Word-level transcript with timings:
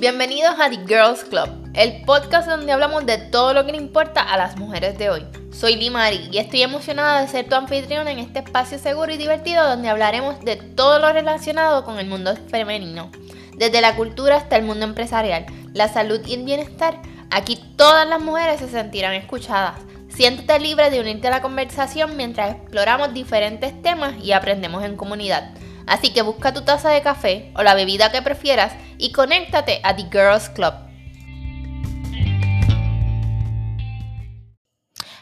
Bienvenidos 0.00 0.54
a 0.60 0.70
The 0.70 0.78
Girls 0.86 1.24
Club, 1.24 1.48
el 1.74 2.02
podcast 2.02 2.48
donde 2.48 2.70
hablamos 2.70 3.04
de 3.04 3.18
todo 3.18 3.52
lo 3.52 3.66
que 3.66 3.72
le 3.72 3.78
importa 3.78 4.22
a 4.22 4.36
las 4.36 4.56
mujeres 4.56 4.96
de 4.96 5.10
hoy. 5.10 5.26
Soy 5.50 5.74
Limari 5.74 6.28
y 6.30 6.38
estoy 6.38 6.62
emocionada 6.62 7.20
de 7.20 7.26
ser 7.26 7.48
tu 7.48 7.56
anfitriona 7.56 8.12
en 8.12 8.20
este 8.20 8.38
espacio 8.38 8.78
seguro 8.78 9.12
y 9.12 9.16
divertido 9.16 9.68
donde 9.68 9.88
hablaremos 9.88 10.38
de 10.44 10.54
todo 10.54 11.00
lo 11.00 11.12
relacionado 11.12 11.84
con 11.84 11.98
el 11.98 12.06
mundo 12.06 12.36
femenino, 12.48 13.10
desde 13.56 13.80
la 13.80 13.96
cultura 13.96 14.36
hasta 14.36 14.54
el 14.54 14.62
mundo 14.62 14.84
empresarial, 14.84 15.46
la 15.74 15.88
salud 15.88 16.20
y 16.24 16.34
el 16.34 16.44
bienestar. 16.44 17.02
Aquí 17.32 17.58
todas 17.74 18.06
las 18.06 18.20
mujeres 18.20 18.60
se 18.60 18.68
sentirán 18.68 19.14
escuchadas. 19.14 19.80
Siéntete 20.08 20.60
libre 20.60 20.90
de 20.90 21.00
unirte 21.00 21.26
a 21.26 21.32
la 21.32 21.42
conversación 21.42 22.16
mientras 22.16 22.54
exploramos 22.54 23.14
diferentes 23.14 23.82
temas 23.82 24.14
y 24.22 24.30
aprendemos 24.30 24.84
en 24.84 24.96
comunidad. 24.96 25.50
Así 25.88 26.12
que 26.12 26.20
busca 26.20 26.52
tu 26.52 26.64
taza 26.64 26.90
de 26.90 27.00
café 27.00 27.50
o 27.56 27.62
la 27.62 27.74
bebida 27.74 28.12
que 28.12 28.20
prefieras 28.20 28.74
y 28.98 29.10
conéctate 29.12 29.80
a 29.82 29.96
The 29.96 30.08
Girls 30.12 30.50
Club. 30.50 30.74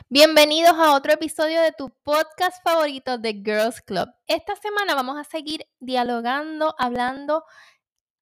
Bienvenidos 0.09 0.73
a 0.73 0.95
otro 0.95 1.13
episodio 1.13 1.61
de 1.61 1.71
tu 1.71 1.91
podcast 2.03 2.63
favorito 2.65 3.21
The 3.21 3.43
Girls 3.45 3.81
Club. 3.81 4.09
Esta 4.27 4.57
semana 4.57 4.97
vamos 4.97 5.17
a 5.19 5.25
seguir 5.25 5.67
dialogando, 5.79 6.75
hablando, 6.79 7.45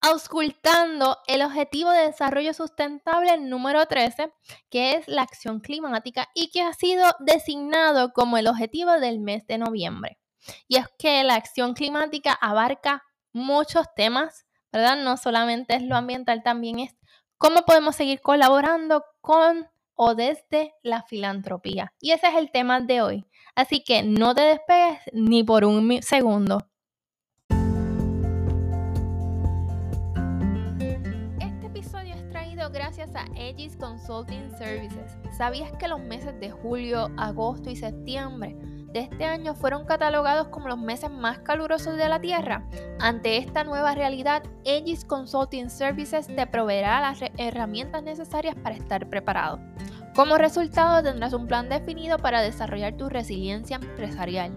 auscultando 0.02 1.16
el 1.26 1.40
objetivo 1.40 1.90
de 1.92 2.06
desarrollo 2.08 2.52
sustentable 2.52 3.38
número 3.38 3.86
13, 3.86 4.34
que 4.68 4.96
es 4.96 5.08
la 5.08 5.22
acción 5.22 5.60
climática 5.60 6.28
y 6.34 6.50
que 6.50 6.60
ha 6.60 6.74
sido 6.74 7.06
designado 7.20 8.12
como 8.12 8.36
el 8.36 8.48
objetivo 8.48 8.92
del 8.92 9.20
mes 9.20 9.46
de 9.46 9.56
noviembre. 9.56 10.18
Y 10.68 10.76
es 10.76 10.86
que 10.98 11.22
la 11.24 11.34
acción 11.34 11.74
climática 11.74 12.32
abarca 12.32 13.02
muchos 13.32 13.86
temas, 13.94 14.46
¿verdad? 14.72 14.96
No 14.96 15.16
solamente 15.16 15.76
es 15.76 15.82
lo 15.82 15.96
ambiental, 15.96 16.42
también 16.42 16.78
es 16.78 16.94
cómo 17.38 17.62
podemos 17.62 17.96
seguir 17.96 18.20
colaborando 18.20 19.04
con 19.20 19.68
o 19.96 20.14
desde 20.14 20.74
la 20.82 21.02
filantropía. 21.02 21.92
Y 22.00 22.12
ese 22.12 22.28
es 22.28 22.34
el 22.34 22.50
tema 22.50 22.80
de 22.80 23.02
hoy. 23.02 23.24
Así 23.54 23.82
que 23.84 24.02
no 24.02 24.34
te 24.34 24.42
despegues 24.42 24.98
ni 25.12 25.44
por 25.44 25.64
un 25.64 26.02
segundo. 26.02 26.66
Este 31.40 31.66
episodio 31.66 32.14
es 32.14 32.28
traído 32.30 32.70
gracias 32.70 33.14
a 33.14 33.24
Aegis 33.36 33.76
Consulting 33.76 34.50
Services. 34.58 35.16
¿Sabías 35.38 35.70
que 35.78 35.86
los 35.86 36.00
meses 36.00 36.38
de 36.40 36.50
julio, 36.50 37.10
agosto 37.16 37.70
y 37.70 37.76
septiembre 37.76 38.56
este 39.00 39.24
año 39.24 39.54
fueron 39.54 39.84
catalogados 39.84 40.48
como 40.48 40.68
los 40.68 40.78
meses 40.78 41.10
más 41.10 41.38
calurosos 41.38 41.96
de 41.96 42.08
la 42.08 42.20
Tierra. 42.20 42.64
Ante 43.00 43.36
esta 43.38 43.64
nueva 43.64 43.94
realidad, 43.94 44.42
Aegis 44.64 45.04
Consulting 45.04 45.70
Services 45.70 46.26
te 46.26 46.46
proveerá 46.46 47.00
las 47.00 47.18
herramientas 47.36 48.02
necesarias 48.02 48.54
para 48.56 48.74
estar 48.74 49.08
preparado. 49.08 49.58
Como 50.14 50.38
resultado 50.38 51.02
tendrás 51.02 51.32
un 51.32 51.46
plan 51.46 51.68
definido 51.68 52.18
para 52.18 52.40
desarrollar 52.40 52.96
tu 52.96 53.08
resiliencia 53.08 53.76
empresarial 53.76 54.52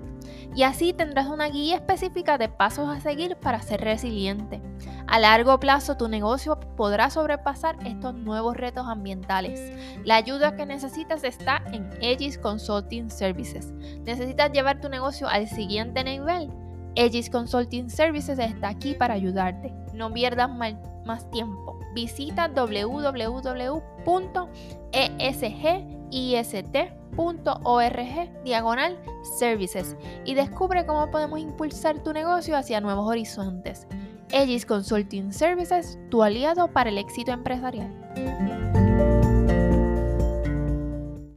y 0.56 0.64
así 0.64 0.94
tendrás 0.94 1.28
una 1.28 1.48
guía 1.48 1.76
específica 1.76 2.38
de 2.38 2.50
pasos 2.50 2.90
a 2.90 3.00
seguir 3.00 3.36
para 3.38 3.62
ser 3.62 3.82
resiliente. 3.82 4.62
A 5.08 5.20
largo 5.20 5.60
plazo 5.60 5.98
tu 5.98 6.08
negocio 6.08 6.60
podrá 6.76 7.10
sobrepasar 7.10 7.78
estos 7.86 8.14
nuevos 8.14 8.58
retos 8.58 8.88
ambientales. 8.88 9.72
La 10.04 10.16
ayuda 10.16 10.56
que 10.56 10.66
necesitas 10.66 11.24
está 11.24 11.64
en 11.72 11.90
Aegis 12.02 12.38
Consulting 12.38 13.10
Services. 13.10 13.72
¿Necesitas 14.04 14.52
llevar 14.52 14.82
tu 14.82 14.90
negocio 14.90 15.28
al 15.28 15.48
siguiente 15.48 16.04
nivel? 16.04 16.52
Aegis 16.98 17.30
Consulting 17.30 17.90
Services 17.90 18.40
está 18.40 18.70
aquí 18.70 18.96
para 18.96 19.14
ayudarte. 19.14 19.74
No 19.94 20.12
pierdas 20.12 20.50
más 21.06 21.30
tiempo. 21.32 21.80
Visita 21.94 22.48
www.esgist.org 26.12 28.44
diagonal 28.44 28.98
services 29.38 29.96
y 30.26 30.36
descubre 30.36 30.86
cómo 30.86 31.10
podemos 31.12 31.40
impulsar 31.40 32.02
tu 32.04 32.14
negocio 32.14 32.56
hacia 32.56 32.82
nuevos 32.82 33.08
horizontes. 33.08 33.88
Aegis 34.32 34.66
Consulting 34.66 35.32
Services, 35.32 35.98
tu 36.10 36.22
aliado 36.22 36.72
para 36.72 36.90
el 36.90 36.98
éxito 36.98 37.32
empresarial. 37.32 37.94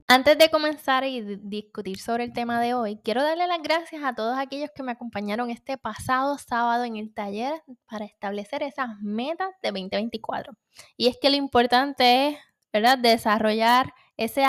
Antes 0.08 0.38
de 0.38 0.50
comenzar 0.50 1.04
y 1.04 1.36
discutir 1.36 2.00
sobre 2.00 2.24
el 2.24 2.32
tema 2.32 2.60
de 2.60 2.74
hoy, 2.74 2.98
quiero 3.04 3.22
darle 3.22 3.46
las 3.46 3.62
gracias 3.62 4.02
a 4.02 4.12
todos 4.12 4.36
aquellos 4.36 4.70
que 4.74 4.82
me 4.82 4.90
acompañaron 4.90 5.50
este 5.50 5.78
pasado 5.78 6.36
sábado 6.36 6.82
en 6.82 6.96
el 6.96 7.14
taller 7.14 7.62
para 7.88 8.06
establecer 8.06 8.64
esas 8.64 8.88
metas 9.00 9.50
de 9.62 9.68
2024. 9.68 10.52
Y 10.96 11.06
es 11.06 11.16
que 11.22 11.30
lo 11.30 11.36
importante 11.36 12.26
es, 12.26 12.38
¿verdad?, 12.72 12.98
desarrollar 12.98 13.94
ese, 14.20 14.42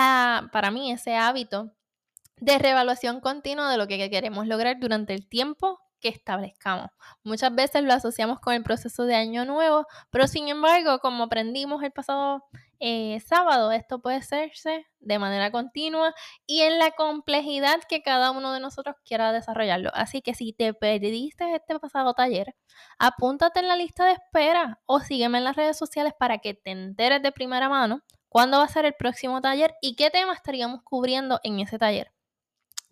para 0.52 0.70
mí, 0.70 0.92
ese 0.92 1.16
hábito 1.16 1.72
de 2.36 2.58
reevaluación 2.58 3.20
continua 3.20 3.70
de 3.70 3.78
lo 3.78 3.86
que 3.88 4.10
queremos 4.10 4.46
lograr 4.46 4.78
durante 4.78 5.14
el 5.14 5.26
tiempo 5.26 5.80
que 5.98 6.10
establezcamos. 6.10 6.90
Muchas 7.24 7.54
veces 7.54 7.82
lo 7.82 7.94
asociamos 7.94 8.38
con 8.40 8.52
el 8.52 8.62
proceso 8.64 9.04
de 9.04 9.14
año 9.14 9.46
nuevo, 9.46 9.86
pero 10.10 10.26
sin 10.26 10.48
embargo, 10.48 10.98
como 10.98 11.24
aprendimos 11.24 11.82
el 11.82 11.90
pasado 11.90 12.44
eh, 12.80 13.18
sábado, 13.20 13.72
esto 13.72 14.02
puede 14.02 14.16
hacerse 14.16 14.84
de 14.98 15.18
manera 15.18 15.50
continua 15.50 16.12
y 16.46 16.60
en 16.60 16.78
la 16.78 16.90
complejidad 16.90 17.80
que 17.88 18.02
cada 18.02 18.30
uno 18.30 18.52
de 18.52 18.60
nosotros 18.60 18.96
quiera 19.06 19.32
desarrollarlo. 19.32 19.90
Así 19.94 20.20
que 20.20 20.34
si 20.34 20.52
te 20.52 20.74
perdiste 20.74 21.54
este 21.54 21.78
pasado 21.78 22.12
taller, 22.12 22.54
apúntate 22.98 23.60
en 23.60 23.68
la 23.68 23.76
lista 23.76 24.04
de 24.04 24.12
espera 24.12 24.80
o 24.84 25.00
sígueme 25.00 25.38
en 25.38 25.44
las 25.44 25.56
redes 25.56 25.78
sociales 25.78 26.12
para 26.18 26.38
que 26.38 26.52
te 26.52 26.72
enteres 26.72 27.22
de 27.22 27.32
primera 27.32 27.70
mano 27.70 28.02
cuándo 28.32 28.58
va 28.58 28.64
a 28.64 28.68
ser 28.68 28.86
el 28.86 28.94
próximo 28.94 29.40
taller 29.40 29.74
y 29.82 29.94
qué 29.94 30.10
tema 30.10 30.32
estaríamos 30.32 30.80
cubriendo 30.82 31.38
en 31.44 31.60
ese 31.60 31.78
taller. 31.78 32.12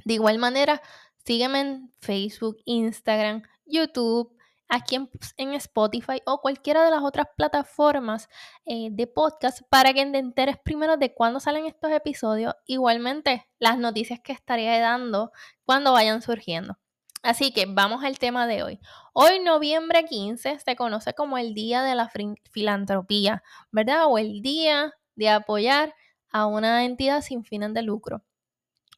De 0.04 0.14
igual 0.14 0.38
manera, 0.38 0.80
Sígueme 1.24 1.60
en 1.60 1.92
Facebook, 2.00 2.56
Instagram, 2.64 3.42
YouTube, 3.66 4.36
aquí 4.68 4.96
en, 5.36 5.52
Spotify 5.54 6.22
o 6.24 6.40
cualquiera 6.40 6.84
de 6.84 6.90
las 6.90 7.02
otras 7.02 7.26
plataformas 7.36 8.28
eh, 8.64 8.88
de 8.90 9.06
podcast 9.06 9.60
para 9.68 9.92
que 9.92 10.04
te 10.06 10.18
enteres 10.18 10.56
primero 10.58 10.96
de 10.96 11.12
cuándo 11.14 11.38
salen 11.40 11.66
estos 11.66 11.90
episodios. 11.92 12.54
Igualmente, 12.66 13.46
las 13.58 13.78
noticias 13.78 14.20
que 14.20 14.32
estaré 14.32 14.78
dando 14.80 15.30
cuando 15.64 15.92
vayan 15.92 16.22
surgiendo. 16.22 16.78
Así 17.22 17.52
que 17.52 17.66
vamos 17.68 18.02
al 18.02 18.18
tema 18.18 18.46
de 18.46 18.62
hoy. 18.62 18.80
Hoy, 19.12 19.40
noviembre 19.40 20.06
15, 20.06 20.58
se 20.58 20.76
conoce 20.76 21.12
como 21.12 21.36
el 21.36 21.52
Día 21.52 21.82
de 21.82 21.94
la 21.94 22.10
Filantropía, 22.50 23.42
¿verdad? 23.70 24.06
O 24.06 24.16
el 24.16 24.40
Día 24.40 24.94
de 25.20 25.28
apoyar 25.28 25.94
a 26.32 26.46
una 26.46 26.84
entidad 26.84 27.20
sin 27.20 27.44
fines 27.44 27.74
de 27.74 27.82
lucro. 27.82 28.22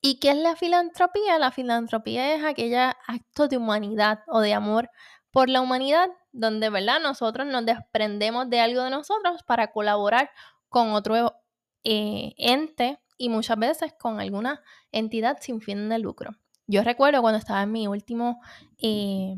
¿Y 0.01 0.21
qué 0.21 0.31
es 0.31 0.37
la 0.37 0.55
filantropía? 0.55 1.37
La 1.39 1.51
filantropía 1.51 2.35
es 2.35 2.45
aquel 2.45 2.75
acto 2.77 3.49
de 3.49 3.57
humanidad 3.57 4.21
o 4.29 4.41
de 4.41 4.55
amor 4.55 4.89
por 5.33 5.49
la 5.49 5.61
humanidad, 5.61 6.09
donde 6.31 6.71
¿verdad? 6.71 7.01
nosotros 7.01 7.47
nos 7.49 7.67
desprendemos 7.67 8.49
de 8.49 8.61
algo 8.61 8.85
de 8.85 8.91
nosotros 8.91 9.43
para 9.43 9.73
colaborar 9.73 10.31
con 10.69 10.93
otro 10.93 11.35
eh, 11.83 12.35
ente 12.37 13.01
y 13.19 13.29
muchas 13.29 13.59
veces 13.59 13.93
con 13.99 14.21
alguna 14.21 14.63
entidad 14.93 15.39
sin 15.41 15.61
fin 15.61 15.89
de 15.89 15.99
lucro. 15.99 16.31
Yo 16.69 16.85
recuerdo 16.85 17.21
cuando 17.21 17.39
estaba 17.39 17.63
en 17.63 17.73
mi 17.73 17.89
último, 17.89 18.41
eh, 18.79 19.35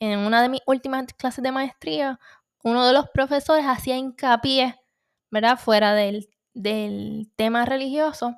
en 0.00 0.18
una 0.18 0.42
de 0.42 0.48
mis 0.48 0.62
últimas 0.66 1.06
clases 1.16 1.44
de 1.44 1.52
maestría, 1.52 2.18
uno 2.64 2.84
de 2.84 2.92
los 2.92 3.08
profesores 3.10 3.64
hacía 3.66 3.96
hincapié, 3.96 4.79
¿verdad? 5.30 5.58
Fuera 5.58 5.94
del, 5.94 6.28
del 6.54 7.30
tema 7.36 7.64
religioso, 7.64 8.36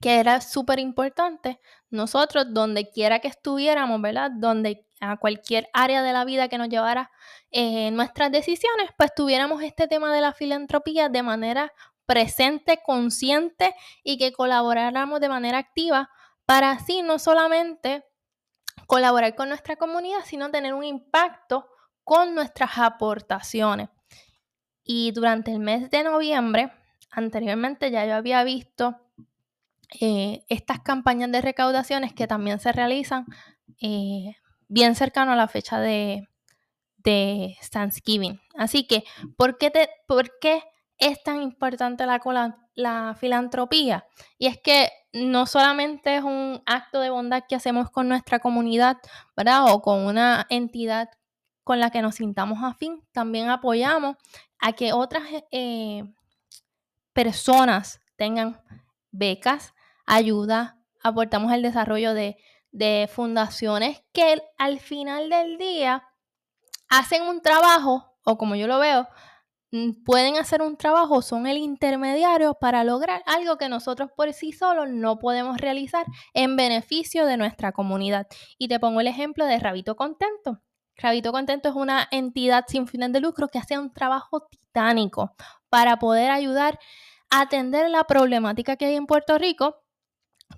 que 0.00 0.18
era 0.20 0.40
súper 0.40 0.78
importante, 0.78 1.60
nosotros 1.90 2.46
donde 2.50 2.90
quiera 2.90 3.18
que 3.18 3.28
estuviéramos, 3.28 4.00
¿verdad? 4.00 4.30
Donde 4.34 4.86
a 5.00 5.16
cualquier 5.16 5.68
área 5.72 6.02
de 6.02 6.12
la 6.12 6.24
vida 6.24 6.48
que 6.48 6.58
nos 6.58 6.68
llevara 6.68 7.10
eh, 7.50 7.90
nuestras 7.90 8.30
decisiones, 8.30 8.90
pues 8.96 9.14
tuviéramos 9.14 9.62
este 9.62 9.88
tema 9.88 10.14
de 10.14 10.20
la 10.20 10.32
filantropía 10.32 11.08
de 11.08 11.22
manera 11.22 11.72
presente, 12.06 12.80
consciente 12.84 13.74
y 14.02 14.18
que 14.18 14.32
colaboráramos 14.32 15.20
de 15.20 15.28
manera 15.28 15.58
activa 15.58 16.10
para 16.44 16.72
así 16.72 17.02
no 17.02 17.18
solamente 17.18 18.04
colaborar 18.86 19.34
con 19.34 19.48
nuestra 19.48 19.76
comunidad, 19.76 20.20
sino 20.24 20.50
tener 20.50 20.74
un 20.74 20.84
impacto 20.84 21.68
con 22.04 22.34
nuestras 22.34 22.76
aportaciones. 22.78 23.88
Y 24.92 25.12
durante 25.12 25.52
el 25.52 25.60
mes 25.60 25.88
de 25.88 26.02
noviembre, 26.02 26.72
anteriormente 27.12 27.92
ya 27.92 28.04
yo 28.06 28.16
había 28.16 28.42
visto 28.42 28.96
eh, 30.00 30.44
estas 30.48 30.80
campañas 30.80 31.30
de 31.30 31.40
recaudaciones 31.40 32.12
que 32.12 32.26
también 32.26 32.58
se 32.58 32.72
realizan 32.72 33.24
eh, 33.80 34.34
bien 34.66 34.96
cercano 34.96 35.30
a 35.30 35.36
la 35.36 35.46
fecha 35.46 35.78
de, 35.78 36.26
Thanksgiving. 37.70 38.40
Así 38.56 38.84
que, 38.84 39.04
¿por 39.36 39.58
qué, 39.58 39.70
te, 39.70 39.90
¿por 40.08 40.40
qué 40.40 40.64
es 40.98 41.22
tan 41.22 41.40
importante 41.40 42.04
la, 42.04 42.58
la 42.74 43.16
filantropía? 43.16 44.08
Y 44.38 44.48
es 44.48 44.58
que 44.58 44.90
no 45.12 45.46
solamente 45.46 46.16
es 46.16 46.24
un 46.24 46.64
acto 46.66 46.98
de 46.98 47.10
bondad 47.10 47.44
que 47.48 47.54
hacemos 47.54 47.90
con 47.90 48.08
nuestra 48.08 48.40
comunidad, 48.40 48.96
¿verdad? 49.36 49.72
O 49.72 49.82
con 49.82 50.00
una 50.04 50.48
entidad 50.50 51.10
con 51.70 51.78
la 51.78 51.92
que 51.92 52.02
nos 52.02 52.16
sintamos 52.16 52.64
afín, 52.64 53.00
también 53.12 53.48
apoyamos 53.48 54.16
a 54.58 54.72
que 54.72 54.92
otras 54.92 55.22
eh, 55.52 56.02
personas 57.12 58.00
tengan 58.16 58.60
becas, 59.12 59.72
ayuda, 60.04 60.80
aportamos 61.00 61.52
el 61.52 61.62
desarrollo 61.62 62.12
de, 62.12 62.38
de 62.72 63.08
fundaciones 63.14 64.02
que 64.12 64.42
al 64.58 64.80
final 64.80 65.30
del 65.30 65.58
día 65.58 66.08
hacen 66.88 67.22
un 67.22 67.40
trabajo, 67.40 68.16
o 68.24 68.36
como 68.36 68.56
yo 68.56 68.66
lo 68.66 68.80
veo, 68.80 69.06
mm, 69.70 70.02
pueden 70.02 70.38
hacer 70.38 70.62
un 70.62 70.76
trabajo, 70.76 71.22
son 71.22 71.46
el 71.46 71.56
intermediario 71.56 72.54
para 72.54 72.82
lograr 72.82 73.22
algo 73.26 73.58
que 73.58 73.68
nosotros 73.68 74.10
por 74.16 74.32
sí 74.32 74.50
solos 74.50 74.88
no 74.88 75.20
podemos 75.20 75.58
realizar 75.58 76.04
en 76.34 76.56
beneficio 76.56 77.26
de 77.26 77.36
nuestra 77.36 77.70
comunidad. 77.70 78.26
Y 78.58 78.66
te 78.66 78.80
pongo 78.80 79.00
el 79.00 79.06
ejemplo 79.06 79.46
de 79.46 79.60
Rabito 79.60 79.94
Contento. 79.94 80.62
Rabito 81.00 81.32
Contento 81.32 81.68
es 81.68 81.74
una 81.74 82.08
entidad 82.10 82.64
sin 82.68 82.86
fines 82.86 83.12
de 83.12 83.20
lucro 83.20 83.48
que 83.48 83.58
hace 83.58 83.78
un 83.78 83.92
trabajo 83.92 84.46
titánico 84.50 85.34
para 85.68 85.98
poder 85.98 86.30
ayudar 86.30 86.78
a 87.30 87.42
atender 87.42 87.88
la 87.90 88.04
problemática 88.04 88.76
que 88.76 88.86
hay 88.86 88.96
en 88.96 89.06
Puerto 89.06 89.38
Rico 89.38 89.82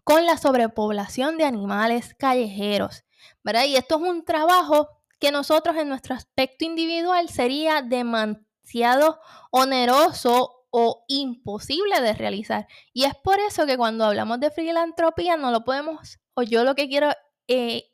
con 0.05 0.27
la 0.27 0.39
sobrepoblación 0.39 1.37
de 1.37 1.44
animales 1.44 2.15
callejeros. 2.19 3.05
¿verdad? 3.43 3.65
Y 3.65 3.77
esto 3.77 3.97
es 3.97 4.03
un 4.03 4.25
trabajo 4.25 4.89
que 5.19 5.31
nosotros 5.31 5.77
en 5.77 5.89
nuestro 5.89 6.15
aspecto 6.15 6.65
individual 6.65 7.29
sería 7.29 7.83
demasiado 7.83 9.21
oneroso 9.50 10.67
o 10.71 11.05
imposible 11.06 12.00
de 12.00 12.15
realizar. 12.15 12.67
Y 12.93 13.05
es 13.05 13.15
por 13.15 13.39
eso 13.39 13.67
que 13.67 13.77
cuando 13.77 14.05
hablamos 14.05 14.41
de 14.41 14.50
filantropía 14.50 15.37
no 15.37 15.50
lo 15.50 15.65
podemos, 15.65 16.19
o 16.35 16.43
yo 16.43 16.65
lo 16.65 16.75
que 16.75 16.89
quiero 16.89 17.11
eh, 17.47 17.91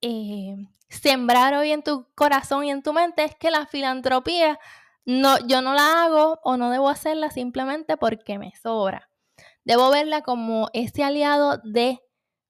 eh, 0.00 0.56
sembrar 0.88 1.54
hoy 1.54 1.72
en 1.72 1.82
tu 1.82 2.06
corazón 2.14 2.64
y 2.64 2.70
en 2.70 2.82
tu 2.82 2.92
mente 2.92 3.24
es 3.24 3.34
que 3.34 3.50
la 3.50 3.66
filantropía 3.66 4.58
no, 5.04 5.38
yo 5.46 5.62
no 5.62 5.74
la 5.74 6.04
hago 6.04 6.40
o 6.42 6.56
no 6.56 6.70
debo 6.70 6.88
hacerla 6.88 7.30
simplemente 7.30 7.96
porque 7.96 8.38
me 8.38 8.54
sobra. 8.56 9.08
Debo 9.64 9.90
verla 9.90 10.22
como 10.22 10.68
ese 10.72 11.04
aliado 11.04 11.58
de 11.64 12.00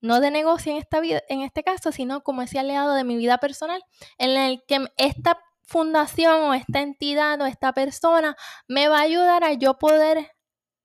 no 0.01 0.21
de 0.21 0.31
negocio 0.31 0.73
en, 0.73 0.79
esta 0.79 1.01
vida, 1.01 1.23
en 1.29 1.41
este 1.41 1.63
caso, 1.63 1.93
sino 1.93 2.23
como 2.23 2.43
ese 2.43 2.59
aliado 2.59 2.95
de 2.95 3.05
mi 3.05 3.17
vida 3.17 3.39
personal, 3.39 3.83
en 4.19 4.31
el 4.31 4.63
que 4.67 4.87
esta 4.97 5.39
fundación 5.65 6.43
o 6.45 6.55
esta 6.55 6.81
entidad 6.81 7.41
o 7.41 7.47
esta 7.47 7.73
persona 7.73 8.37
me 8.69 8.89
va 8.89 8.99
a 8.99 9.03
ayudar 9.03 9.43
a 9.45 9.53
yo 9.55 9.79
poder 9.79 10.31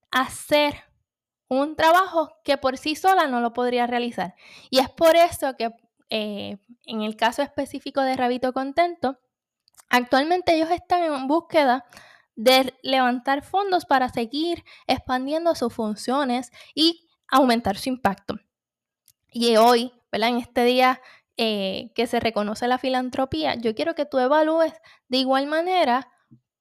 hacer 0.09 0.83
un 1.47 1.75
trabajo 1.75 2.31
que 2.43 2.57
por 2.57 2.77
sí 2.77 2.95
sola 2.95 3.27
no 3.27 3.41
lo 3.41 3.53
podría 3.53 3.85
realizar. 3.85 4.35
Y 4.69 4.79
es 4.79 4.89
por 4.89 5.15
eso 5.15 5.55
que 5.57 5.69
eh, 6.11 6.57
en 6.85 7.01
el 7.01 7.15
caso 7.15 7.41
específico 7.41 8.01
de 8.01 8.17
Rabito 8.17 8.51
Contento, 8.51 9.17
actualmente 9.89 10.53
ellos 10.53 10.69
están 10.69 11.03
en 11.03 11.27
búsqueda 11.27 11.85
de 12.35 12.73
levantar 12.83 13.43
fondos 13.43 13.85
para 13.85 14.09
seguir 14.09 14.63
expandiendo 14.87 15.55
sus 15.55 15.73
funciones 15.73 16.51
y 16.75 17.07
aumentar 17.29 17.77
su 17.77 17.89
impacto. 17.89 18.35
Y 19.31 19.55
hoy. 19.55 19.91
En 20.13 20.37
este 20.39 20.65
día 20.65 20.99
eh, 21.37 21.93
que 21.95 22.05
se 22.05 22.19
reconoce 22.19 22.67
la 22.67 22.77
filantropía, 22.77 23.55
yo 23.55 23.73
quiero 23.73 23.95
que 23.95 24.05
tú 24.05 24.19
evalúes 24.19 24.73
de 25.07 25.19
igual 25.19 25.47
manera 25.47 26.11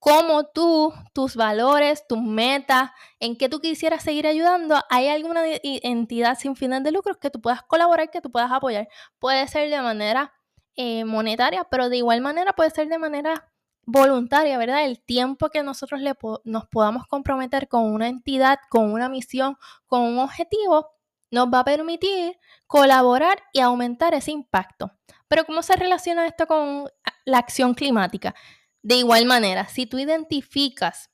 cómo 0.00 0.46
tú, 0.46 0.92
tus 1.12 1.36
valores, 1.36 2.06
tus 2.08 2.20
metas, 2.20 2.90
en 3.20 3.36
qué 3.36 3.48
tú 3.48 3.60
quisieras 3.60 4.02
seguir 4.02 4.26
ayudando, 4.26 4.82
hay 4.88 5.08
alguna 5.08 5.42
entidad 5.62 6.38
sin 6.38 6.56
fines 6.56 6.82
de 6.82 6.90
lucro 6.90 7.20
que 7.20 7.30
tú 7.30 7.40
puedas 7.40 7.62
colaborar, 7.62 8.10
que 8.10 8.20
tú 8.20 8.30
puedas 8.32 8.50
apoyar. 8.50 8.88
Puede 9.18 9.46
ser 9.46 9.70
de 9.70 9.80
manera 9.80 10.32
eh, 10.74 11.04
monetaria, 11.04 11.64
pero 11.70 11.90
de 11.90 11.98
igual 11.98 12.22
manera 12.22 12.54
puede 12.54 12.70
ser 12.70 12.88
de 12.88 12.98
manera 12.98 13.52
voluntaria, 13.84 14.56
¿verdad? 14.56 14.84
El 14.84 15.00
tiempo 15.02 15.50
que 15.50 15.62
nosotros 15.62 16.00
le 16.00 16.14
nos 16.44 16.66
podamos 16.66 17.06
comprometer 17.06 17.68
con 17.68 17.92
una 17.92 18.08
entidad, 18.08 18.58
con 18.70 18.92
una 18.92 19.08
misión, 19.08 19.56
con 19.86 20.02
un 20.02 20.18
objetivo, 20.18 20.88
nos 21.30 21.48
va 21.48 21.60
a 21.60 21.64
permitir 21.64 22.38
colaborar 22.66 23.42
y 23.52 23.60
aumentar 23.60 24.14
ese 24.14 24.30
impacto. 24.30 24.92
Pero 25.28 25.44
¿cómo 25.44 25.62
se 25.62 25.76
relaciona 25.76 26.26
esto 26.26 26.46
con 26.46 26.88
la 27.24 27.38
acción 27.38 27.74
climática? 27.74 28.34
De 28.82 28.96
igual 28.96 29.26
manera, 29.26 29.68
si 29.68 29.86
tú 29.86 29.98
identificas 29.98 31.10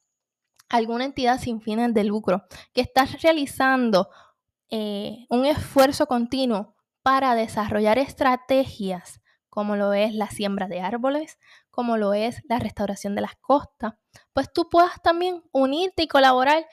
alguna 0.69 1.05
entidad 1.05 1.41
sin 1.41 1.61
fines 1.61 1.95
de 1.95 2.05
lucro 2.05 2.45
que 2.73 2.81
está 2.81 3.05
realizando 3.23 4.09
eh, 4.71 5.27
un 5.29 5.47
esfuerzo 5.47 6.07
continuo 6.07 6.75
para 7.03 7.35
desarrollar 7.35 7.99
estrategias 7.99 9.21
como 9.49 9.75
lo 9.75 9.95
es 9.95 10.13
la 10.13 10.29
siembra 10.29 10.69
de 10.69 10.81
árboles, 10.81 11.39
como 11.71 11.97
lo 11.97 12.13
es 12.13 12.43
la 12.45 12.59
restauración 12.59 13.15
de 13.15 13.23
las 13.23 13.37
costas, 13.37 13.95
pues 14.35 14.53
tú 14.53 14.69
puedas 14.69 15.01
también 15.03 15.43
unirte 15.51 16.03
y 16.03 16.09
colaborar 16.09 16.67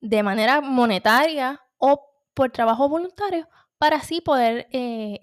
de 0.00 0.22
manera 0.22 0.62
monetaria 0.62 1.60
o 1.76 2.00
por 2.32 2.50
trabajo 2.50 2.88
voluntario 2.88 3.46
para 3.76 3.96
así 3.96 4.22
poder 4.22 4.68
eh, 4.72 5.20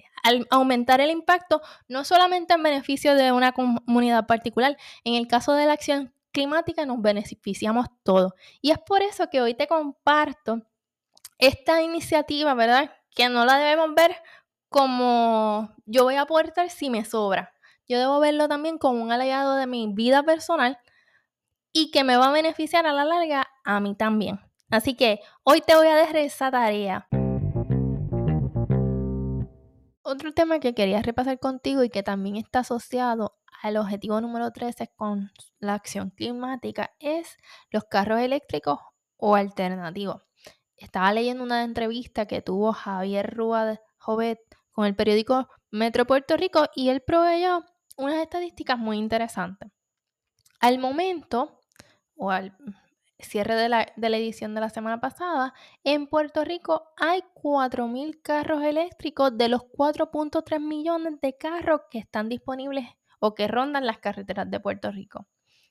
aumentar 0.49 1.01
el 1.01 1.09
impacto, 1.09 1.61
no 1.87 2.03
solamente 2.03 2.53
en 2.53 2.63
beneficio 2.63 3.15
de 3.15 3.31
una 3.31 3.51
comunidad 3.51 4.27
particular, 4.27 4.77
en 5.03 5.15
el 5.15 5.27
caso 5.27 5.53
de 5.53 5.65
la 5.65 5.73
acción 5.73 6.13
climática 6.31 6.85
nos 6.85 7.01
beneficiamos 7.01 7.87
todos. 8.03 8.33
Y 8.61 8.71
es 8.71 8.79
por 8.79 9.01
eso 9.01 9.29
que 9.29 9.41
hoy 9.41 9.53
te 9.53 9.67
comparto 9.67 10.61
esta 11.37 11.81
iniciativa, 11.81 12.53
¿verdad? 12.53 12.91
Que 13.15 13.29
no 13.29 13.45
la 13.45 13.57
debemos 13.57 13.93
ver 13.95 14.15
como 14.69 15.75
yo 15.85 16.03
voy 16.03 16.15
a 16.15 16.21
aportar 16.21 16.69
si 16.69 16.89
me 16.89 17.03
sobra. 17.03 17.53
Yo 17.87 17.99
debo 17.99 18.19
verlo 18.19 18.47
también 18.47 18.77
como 18.77 19.03
un 19.03 19.11
aliado 19.11 19.55
de 19.55 19.67
mi 19.67 19.91
vida 19.93 20.23
personal 20.23 20.79
y 21.73 21.91
que 21.91 22.03
me 22.03 22.15
va 22.15 22.29
a 22.29 22.31
beneficiar 22.31 22.85
a 22.85 22.93
la 22.93 23.03
larga 23.03 23.47
a 23.65 23.79
mí 23.79 23.95
también. 23.95 24.39
Así 24.69 24.95
que 24.95 25.19
hoy 25.43 25.61
te 25.61 25.75
voy 25.75 25.87
a 25.87 25.95
dejar 25.95 26.17
esa 26.17 26.49
tarea. 26.49 27.07
Otro 30.11 30.33
tema 30.33 30.59
que 30.59 30.75
quería 30.75 31.01
repasar 31.01 31.39
contigo 31.39 31.85
y 31.85 31.89
que 31.89 32.03
también 32.03 32.35
está 32.35 32.59
asociado 32.59 33.39
al 33.61 33.77
objetivo 33.77 34.19
número 34.19 34.51
13 34.51 34.91
con 34.97 35.31
la 35.59 35.73
acción 35.73 36.09
climática 36.09 36.91
es 36.99 37.37
los 37.69 37.85
carros 37.85 38.19
eléctricos 38.19 38.77
o 39.15 39.35
alternativos. 39.35 40.21
Estaba 40.75 41.13
leyendo 41.13 41.45
una 41.45 41.63
entrevista 41.63 42.25
que 42.25 42.41
tuvo 42.41 42.73
Javier 42.73 43.33
Rúa 43.33 43.79
Jovet 43.99 44.39
con 44.73 44.85
el 44.85 44.97
periódico 44.97 45.47
Metro 45.69 46.05
Puerto 46.05 46.35
Rico 46.35 46.65
y 46.75 46.89
él 46.89 47.01
proveyó 47.07 47.63
unas 47.95 48.21
estadísticas 48.21 48.77
muy 48.77 48.97
interesantes. 48.97 49.71
Al 50.59 50.77
momento, 50.77 51.61
o 52.17 52.31
al 52.31 52.53
cierre 53.23 53.55
de 53.55 53.69
la, 53.69 53.85
edición 53.95 54.55
de 54.55 54.61
la 54.61 54.69
semana 54.69 54.99
pasada, 54.99 55.53
en 55.83 56.07
Puerto 56.07 56.43
Rico 56.43 56.89
hay 56.97 57.23
4.000 57.35 58.21
carros 58.21 58.63
eléctricos 58.63 59.37
de 59.37 59.49
los 59.49 59.61
4.3 59.61 60.59
millones 60.59 61.19
de 61.21 61.37
carros 61.37 61.81
que 61.89 61.99
están 61.99 62.29
disponibles 62.29 62.85
o 63.19 63.35
que 63.35 63.47
rondan 63.47 63.85
las 63.85 63.99
carreteras 63.99 64.49
de 64.49 64.59
Puerto 64.59 64.91
Rico. 64.91 65.27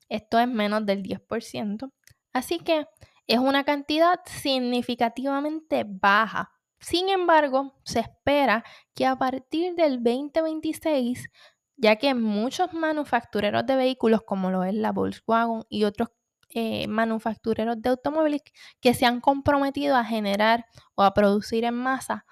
Esto 0.09 0.39
es 0.39 0.49
menos 0.49 0.85
del 0.87 1.03
10%. 1.03 1.93
Así 2.33 2.59
que 2.59 2.87
es 3.27 3.39
una 3.39 3.65
cantidad 3.65 4.21
significativamente 4.25 5.85
baja. 5.87 6.51
Sin 6.81 7.09
embargo, 7.09 7.75
se 7.85 8.01
espera 8.01 8.65
que 8.95 9.07
a 9.07 9.17
partir 9.17 9.75
del 9.75 10.03
2026, 10.03 11.31
ya 11.77 11.97
que 11.97 12.15
muchos 12.15 12.73
manufactureros 12.73 13.67
de 13.67 13.77
vehículos 13.77 14.23
como 14.23 14.51
lo 14.51 14.65
es 14.65 14.75
la 14.75 14.93
Volkswagen 14.93 15.65
y 15.69 15.85
otros 15.85 16.11
eh, 16.51 16.89
manufactureros 16.89 17.81
de 17.81 17.91
automóviles 17.91 18.43
que 18.81 18.95
se 18.95 19.07
han 19.07 19.21
comprometido 19.21 19.97
a 19.97 20.05
generar 20.05 20.67
o 20.95 21.03
a 21.03 21.15
producir 21.15 21.65
en 21.65 21.75
masa 21.75 22.27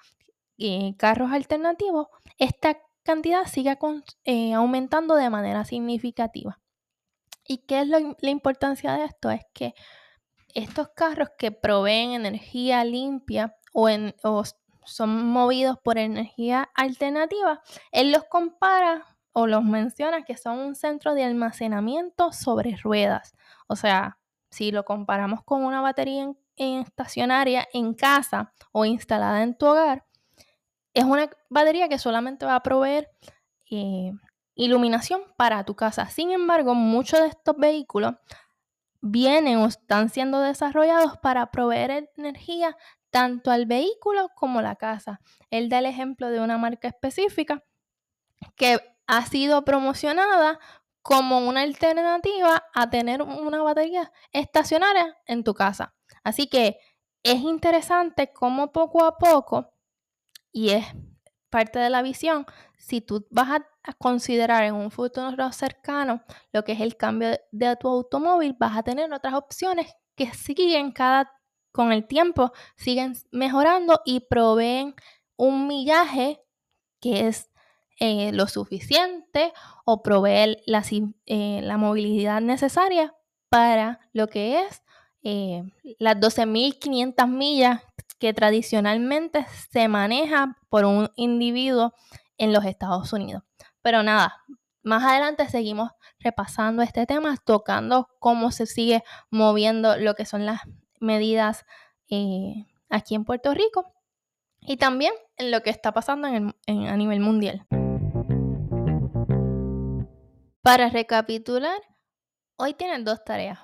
eh, 0.58 0.94
carros 0.96 1.30
alternativos, 1.32 2.08
esta 2.36 2.78
cantidad 3.04 3.44
siga 3.46 3.78
eh, 4.24 4.54
aumentando 4.54 5.14
de 5.14 5.30
manera 5.30 5.64
significativa. 5.64 6.60
¿Y 7.46 7.58
qué 7.58 7.80
es 7.80 7.88
la 7.88 8.30
importancia 8.30 8.92
de 8.94 9.04
esto? 9.04 9.30
Es 9.30 9.42
que 9.54 9.72
estos 10.54 10.88
carros 10.94 11.28
que 11.38 11.52
proveen 11.52 12.10
energía 12.10 12.84
limpia 12.84 13.54
o, 13.72 13.88
o 14.24 14.42
son 14.84 15.26
movidos 15.26 15.76
por 15.82 15.98
energía 15.98 16.68
alternativa, 16.74 17.62
él 17.92 18.10
los 18.10 18.24
compara 18.24 19.17
o 19.32 19.46
los 19.46 19.64
menciona 19.64 20.24
que 20.24 20.36
son 20.36 20.58
un 20.58 20.74
centro 20.74 21.14
de 21.14 21.24
almacenamiento 21.24 22.32
sobre 22.32 22.76
ruedas. 22.76 23.34
O 23.66 23.76
sea, 23.76 24.18
si 24.50 24.70
lo 24.70 24.84
comparamos 24.84 25.42
con 25.44 25.64
una 25.64 25.80
batería 25.80 26.32
en, 26.56 26.80
estacionaria 26.80 27.66
en 27.72 27.94
casa 27.94 28.52
o 28.72 28.84
instalada 28.84 29.42
en 29.42 29.56
tu 29.56 29.66
hogar, 29.66 30.04
es 30.94 31.04
una 31.04 31.30
batería 31.48 31.88
que 31.88 31.98
solamente 31.98 32.46
va 32.46 32.56
a 32.56 32.62
proveer 32.62 33.10
eh, 33.70 34.12
iluminación 34.54 35.22
para 35.36 35.64
tu 35.64 35.76
casa. 35.76 36.06
Sin 36.06 36.32
embargo, 36.32 36.74
muchos 36.74 37.20
de 37.20 37.28
estos 37.28 37.56
vehículos 37.56 38.14
vienen 39.00 39.58
o 39.58 39.66
están 39.66 40.08
siendo 40.08 40.40
desarrollados 40.40 41.18
para 41.18 41.50
proveer 41.50 42.10
energía 42.16 42.76
tanto 43.10 43.50
al 43.50 43.66
vehículo 43.66 44.30
como 44.34 44.58
a 44.58 44.62
la 44.62 44.76
casa. 44.76 45.20
Él 45.50 45.68
da 45.68 45.78
el 45.78 45.86
ejemplo 45.86 46.28
de 46.30 46.40
una 46.40 46.58
marca 46.58 46.88
específica 46.88 47.62
que 48.56 48.80
ha 49.08 49.26
sido 49.26 49.64
promocionada 49.64 50.60
como 51.02 51.38
una 51.38 51.62
alternativa 51.62 52.62
a 52.74 52.90
tener 52.90 53.22
una 53.22 53.62
batería 53.62 54.12
estacionaria 54.32 55.16
en 55.26 55.42
tu 55.42 55.54
casa. 55.54 55.94
Así 56.22 56.48
que 56.48 56.78
es 57.22 57.40
interesante 57.40 58.32
cómo 58.32 58.70
poco 58.70 59.04
a 59.04 59.18
poco, 59.18 59.72
y 60.52 60.70
es 60.70 60.86
parte 61.50 61.78
de 61.78 61.90
la 61.90 62.02
visión, 62.02 62.46
si 62.76 63.00
tú 63.00 63.26
vas 63.30 63.60
a, 63.60 63.66
considerar 63.98 64.64
en 64.64 64.74
un 64.74 64.90
futuro 64.90 65.50
cercano 65.50 66.22
lo 66.52 66.62
que 66.62 66.72
es 66.72 66.80
el 66.82 66.98
cambio 66.98 67.38
de 67.50 67.76
tu 67.76 67.88
automóvil, 67.88 68.54
vas 68.58 68.76
a 68.76 68.82
tener 68.82 69.10
otras 69.10 69.32
opciones 69.32 69.94
que 70.14 70.30
siguen 70.34 70.92
cada 70.92 71.32
con 71.72 71.92
el 71.92 72.06
tiempo 72.06 72.52
siguen 72.76 73.14
mejorando 73.30 74.00
y 74.04 74.20
proveen 74.20 74.94
un 75.36 75.68
millaje 75.68 76.42
que 77.00 77.28
es 77.28 77.50
eh, 78.00 78.30
lo 78.32 78.46
suficiente 78.46 79.52
o 79.84 80.04
provee 80.04 80.56
la, 80.66 80.84
eh, 81.26 81.60
la, 81.64 81.76
movilidad 81.78 82.40
necesaria 82.40 83.12
para 83.48 83.98
lo 84.12 84.28
que 84.28 84.60
es 84.60 84.84
eh, 85.24 85.64
las 85.98 86.16
12.500 86.16 87.26
millas 87.26 87.82
que 88.20 88.32
tradicionalmente 88.32 89.46
se 89.70 89.88
maneja 89.88 90.56
por 90.68 90.84
un 90.84 91.10
individuo 91.16 91.92
en 92.36 92.52
los 92.52 92.64
Estados 92.64 93.12
Unidos. 93.12 93.42
Pero 93.82 94.04
nada, 94.04 94.44
más 94.84 95.02
adelante 95.02 95.48
seguimos 95.48 95.90
repasando 96.20 96.82
este 96.82 97.04
tema, 97.04 97.36
tocando 97.44 98.08
cómo 98.20 98.52
se 98.52 98.66
sigue 98.66 99.02
moviendo 99.28 99.96
lo 99.96 100.14
que 100.14 100.24
son 100.24 100.46
las 100.46 100.60
medidas 101.00 101.66
aquí 102.88 103.16
en 103.16 103.24
Puerto 103.24 103.54
Rico 103.54 103.92
y 104.60 104.76
también 104.76 105.12
en 105.36 105.50
lo 105.50 105.62
que 105.62 105.70
está 105.70 105.92
pasando 105.92 106.28
a 106.28 106.96
nivel 106.96 107.18
mundial. 107.18 107.66
Para 110.62 110.88
recapitular, 110.88 111.80
hoy 112.56 112.74
tienen 112.74 113.04
dos 113.04 113.24
tareas. 113.24 113.58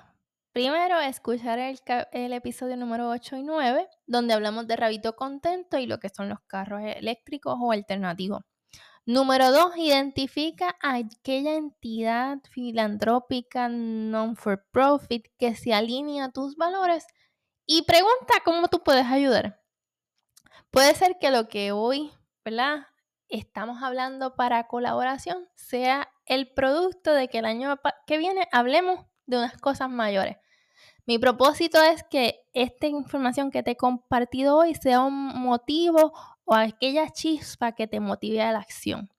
Primero, 0.53 0.99
escuchar 1.01 1.59
el, 1.59 2.33
episodio 2.33 2.77
número 2.77 3.09
8 3.09 3.35
y 3.35 3.43
9, 3.43 3.89
donde 4.07 4.33
hablamos 4.33 4.67
de 4.67 4.77
rabito 4.77 5.13
contento 5.17 5.77
y 5.77 5.85
lo 5.85 5.99
que 5.99 6.07
son 6.07 6.29
los 6.29 6.39
carros 6.47 6.81
eléctricos 6.81 7.57
o 7.59 7.73
alternativos. 7.73 8.43
Número 9.05 9.51
2, 9.51 9.75
identifica 9.77 10.77
a 10.81 10.95
aquella 10.95 11.55
entidad 11.55 12.39
filantrópica 12.49 13.67
non-for-profit 13.67 15.27
que 15.37 15.55
se 15.55 15.73
alinea 15.73 16.25
a 16.25 16.31
tus 16.31 16.55
valores 16.55 17.05
y 17.65 17.81
pregunta 17.81 18.35
cómo 18.45 18.69
tú 18.69 18.81
puedes 18.81 19.07
ayudar. 19.07 19.61
Puede 20.71 20.95
ser 20.95 21.17
que 21.19 21.31
lo 21.31 21.49
que 21.49 21.73
hoy, 21.73 22.13
¿verdad? 22.45 22.87
Estamos 23.27 23.83
hablando 23.83 24.35
para 24.35 24.67
colaboración 24.67 25.49
sea 25.55 26.09
el 26.25 26.53
producto 26.53 27.13
de 27.13 27.27
que 27.27 27.39
el 27.39 27.45
año 27.45 27.79
que 28.07 28.17
viene 28.17 28.47
hablemos 28.51 29.05
de 29.25 29.37
unas 29.37 29.57
cosas 29.57 29.89
mayores. 29.89 30.37
Mi 31.05 31.19
propósito 31.19 31.81
es 31.83 32.03
que 32.03 32.41
esta 32.53 32.87
información 32.87 33.51
que 33.51 33.61
te 33.61 33.71
he 33.71 33.77
compartido 33.77 34.57
hoy 34.57 34.73
sea 34.73 35.01
un 35.01 35.39
motivo 35.39 36.13
o 36.45 36.55
aquella 36.55 37.09
chispa 37.09 37.73
que 37.73 37.87
te 37.87 37.99
motive 37.99 38.41
a 38.41 38.51
la 38.51 38.59
acción. 38.59 39.09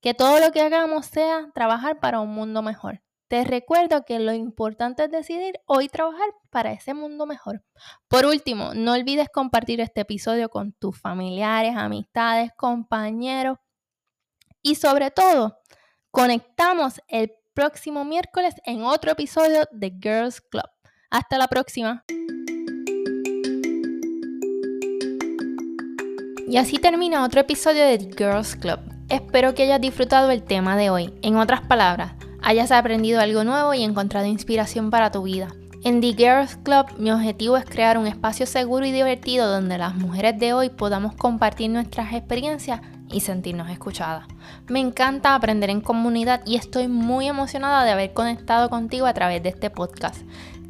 Que 0.00 0.12
todo 0.12 0.40
lo 0.40 0.50
que 0.50 0.60
hagamos 0.60 1.06
sea 1.06 1.50
trabajar 1.54 2.00
para 2.00 2.20
un 2.20 2.30
mundo 2.30 2.62
mejor. 2.62 3.02
Te 3.28 3.44
recuerdo 3.44 4.04
que 4.04 4.20
lo 4.20 4.32
importante 4.32 5.04
es 5.04 5.10
decidir 5.10 5.60
hoy 5.66 5.88
trabajar 5.88 6.28
para 6.50 6.72
ese 6.72 6.94
mundo 6.94 7.26
mejor. 7.26 7.64
Por 8.08 8.24
último, 8.24 8.72
no 8.74 8.92
olvides 8.92 9.28
compartir 9.28 9.80
este 9.80 10.02
episodio 10.02 10.48
con 10.48 10.72
tus 10.72 10.98
familiares, 10.98 11.76
amistades, 11.76 12.52
compañeros 12.56 13.58
y 14.62 14.76
sobre 14.76 15.10
todo, 15.10 15.58
conectamos 16.16 17.02
el 17.08 17.30
próximo 17.52 18.02
miércoles 18.06 18.54
en 18.64 18.82
otro 18.82 19.12
episodio 19.12 19.68
de 19.70 19.92
Girls 20.00 20.40
Club. 20.40 20.64
Hasta 21.10 21.36
la 21.36 21.46
próxima. 21.46 22.04
Y 26.48 26.56
así 26.56 26.78
termina 26.78 27.22
otro 27.22 27.42
episodio 27.42 27.84
de 27.84 27.98
The 27.98 28.14
Girls 28.16 28.56
Club. 28.56 28.78
Espero 29.10 29.54
que 29.54 29.64
hayas 29.64 29.82
disfrutado 29.82 30.30
el 30.30 30.42
tema 30.42 30.74
de 30.78 30.88
hoy. 30.88 31.12
En 31.20 31.36
otras 31.36 31.60
palabras, 31.60 32.12
hayas 32.42 32.72
aprendido 32.72 33.20
algo 33.20 33.44
nuevo 33.44 33.74
y 33.74 33.84
encontrado 33.84 34.24
inspiración 34.24 34.88
para 34.88 35.10
tu 35.10 35.24
vida. 35.24 35.48
En 35.84 36.00
The 36.00 36.14
Girls 36.14 36.56
Club 36.56 36.86
mi 36.96 37.10
objetivo 37.10 37.58
es 37.58 37.66
crear 37.66 37.98
un 37.98 38.06
espacio 38.06 38.46
seguro 38.46 38.86
y 38.86 38.90
divertido 38.90 39.50
donde 39.50 39.76
las 39.76 39.94
mujeres 39.94 40.38
de 40.38 40.54
hoy 40.54 40.70
podamos 40.70 41.14
compartir 41.14 41.68
nuestras 41.68 42.14
experiencias 42.14 42.80
y 43.10 43.20
sentirnos 43.20 43.70
escuchadas. 43.70 44.26
Me 44.68 44.80
encanta 44.80 45.34
aprender 45.34 45.70
en 45.70 45.80
comunidad 45.80 46.42
y 46.46 46.56
estoy 46.56 46.88
muy 46.88 47.26
emocionada 47.28 47.84
de 47.84 47.92
haber 47.92 48.12
conectado 48.12 48.70
contigo 48.70 49.06
a 49.06 49.14
través 49.14 49.42
de 49.42 49.50
este 49.50 49.70
podcast. 49.70 50.22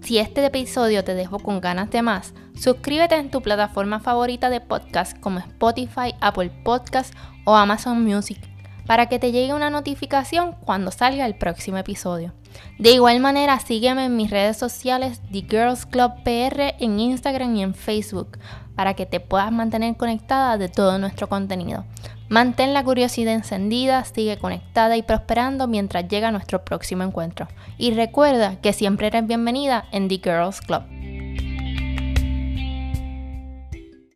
Si 0.02 0.19
este 0.19 0.45
episodio 0.45 1.02
te 1.05 1.14
dejó 1.14 1.38
con 1.38 1.61
ganas 1.61 1.90
de 1.90 2.02
más, 2.02 2.35
suscríbete 2.55 3.16
en 3.16 3.31
tu 3.31 3.43
plataforma 3.43 4.00
favorita 4.00 4.50
de 4.50 4.61
podcast 4.61 5.19
como 5.19 5.40
Spotify, 5.40 6.14
Apple 6.21 6.50
Podcast 6.62 7.14
o 7.45 7.57
Amazon 7.57 8.05
Music 8.05 8.38
para 8.87 9.07
que 9.07 9.19
te 9.19 9.33
llegue 9.33 9.52
una 9.52 9.71
notificación 9.71 10.55
cuando 10.64 10.90
salga 10.90 11.26
el 11.26 11.35
próximo 11.35 11.76
episodio. 11.76 12.33
De 12.78 12.93
igual 12.93 13.21
manera, 13.21 13.59
sígueme 13.59 14.07
en 14.07 14.16
mis 14.16 14.31
redes 14.31 14.57
sociales 14.57 15.21
The 15.33 15.43
Girls 15.43 15.87
Club 15.87 16.12
PR 16.25 16.75
en 16.78 16.99
Instagram 16.99 17.57
y 17.57 17.62
en 17.62 17.75
Facebook 17.75 18.38
para 18.75 18.95
que 18.95 19.07
te 19.07 19.21
puedas 19.21 19.52
mantener 19.52 19.97
conectada 19.97 20.57
de 20.57 20.69
todo 20.69 20.99
nuestro 20.99 21.28
contenido. 21.28 21.85
Mantén 22.28 22.75
la 22.75 22.83
curiosidad 22.83 23.35
encendida, 23.35 24.04
sigue 24.04 24.37
conectada 24.37 24.97
y 24.97 25.02
prosperando 25.02 25.68
mientras 25.68 26.09
llega 26.09 26.33
nuestro 26.33 26.64
próximo 26.64 27.04
encuentro. 27.04 27.47
Y 27.78 27.92
recuerda 27.92 28.56
que 28.61 28.73
siempre 28.73 29.06
eres 29.06 29.26
bienvenida 29.26 29.85
en 29.92 30.09
The 30.09 30.21
Girls 30.23 30.61
Club. 30.61 30.83